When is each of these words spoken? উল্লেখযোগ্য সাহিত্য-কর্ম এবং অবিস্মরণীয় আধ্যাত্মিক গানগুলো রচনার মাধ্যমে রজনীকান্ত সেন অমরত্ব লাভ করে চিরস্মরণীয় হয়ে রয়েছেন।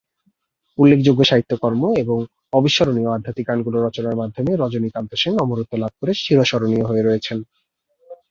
উল্লেখযোগ্য 0.77 1.21
সাহিত্য-কর্ম 1.23 1.83
এবং 2.03 2.17
অবিস্মরণীয় 2.53 3.09
আধ্যাত্মিক 3.11 3.45
গানগুলো 3.47 3.77
রচনার 3.79 4.19
মাধ্যমে 4.21 4.51
রজনীকান্ত 4.55 5.11
সেন 5.15 5.33
অমরত্ব 5.37 5.73
লাভ 5.77 5.93
করে 5.99 6.13
চিরস্মরণীয় 6.21 6.85
হয়ে 6.89 7.03
রয়েছেন। 7.03 7.37